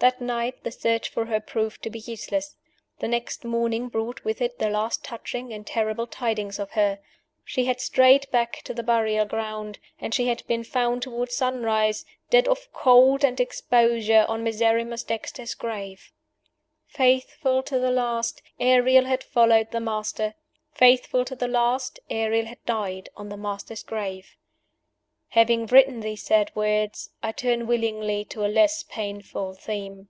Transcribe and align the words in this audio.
That 0.00 0.20
night 0.20 0.62
the 0.62 0.70
search 0.70 1.08
for 1.08 1.26
her 1.26 1.40
proved 1.40 1.82
to 1.82 1.90
be 1.90 1.98
useless. 1.98 2.54
The 3.00 3.08
next 3.08 3.44
morning 3.44 3.88
brought 3.88 4.22
with 4.22 4.40
it 4.40 4.60
the 4.60 4.70
last 4.70 5.02
touching 5.04 5.52
and 5.52 5.66
terrible 5.66 6.06
tidings 6.06 6.60
of 6.60 6.70
her. 6.70 7.00
She 7.44 7.64
had 7.64 7.80
strayed 7.80 8.30
back 8.30 8.62
to 8.62 8.72
the 8.72 8.84
burial 8.84 9.24
ground; 9.26 9.80
and 10.00 10.14
she 10.14 10.28
had 10.28 10.46
been 10.46 10.62
found 10.62 11.02
toward 11.02 11.32
sunrise, 11.32 12.04
dead 12.30 12.46
of 12.46 12.72
cold 12.72 13.24
and 13.24 13.40
exposure, 13.40 14.24
on 14.28 14.44
Miserrimus 14.44 15.02
Dexter's 15.02 15.54
grave. 15.54 16.12
Faithful 16.86 17.64
to 17.64 17.80
the 17.80 17.90
last, 17.90 18.40
Ariel 18.60 19.04
had 19.06 19.24
followed 19.24 19.72
the 19.72 19.80
Master! 19.80 20.34
Faithful 20.72 21.24
to 21.24 21.34
the 21.34 21.48
last, 21.48 21.98
Ariel 22.08 22.46
had 22.46 22.64
died 22.64 23.08
on 23.16 23.30
the 23.30 23.36
Master's 23.36 23.82
grave! 23.82 24.36
Having 25.32 25.66
written 25.66 26.00
these 26.00 26.22
sad 26.22 26.50
words, 26.56 27.10
I 27.22 27.32
turn 27.32 27.66
willingly 27.66 28.24
to 28.30 28.46
a 28.46 28.48
less 28.48 28.82
painful 28.84 29.52
theme. 29.56 30.08